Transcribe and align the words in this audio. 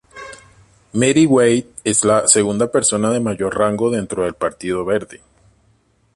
Mary 0.93 1.27
White 1.27 1.73
es 1.83 2.03
la 2.03 2.27
segunda 2.27 2.71
persona 2.71 3.11
de 3.11 3.19
mayor 3.19 3.55
rango 3.55 3.91
dentro 3.91 4.23
del 4.23 4.33
Partido 4.33 4.83
Verde. 4.83 5.21